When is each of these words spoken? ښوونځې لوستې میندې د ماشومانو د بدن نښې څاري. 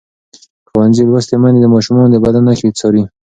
ښوونځې 0.69 1.03
لوستې 1.09 1.35
میندې 1.41 1.59
د 1.63 1.67
ماشومانو 1.73 2.11
د 2.11 2.15
بدن 2.25 2.43
نښې 2.47 2.69
څاري. 2.79 3.03